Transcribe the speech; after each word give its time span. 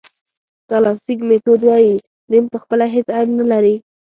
کلاسیک 0.69 1.19
میتود 1.27 1.61
وایي 1.67 1.93
دین 2.31 2.43
پخپله 2.53 2.85
هېڅ 2.95 3.07
عیب 3.15 3.29
نه 3.39 3.45
لري. 3.51 3.75